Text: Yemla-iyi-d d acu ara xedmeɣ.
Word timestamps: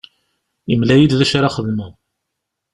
Yemla-iyi-d 0.69 1.13
d 1.19 1.21
acu 1.25 1.35
ara 1.37 1.53
xedmeɣ. 1.55 1.91